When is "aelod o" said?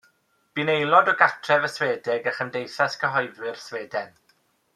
0.75-1.13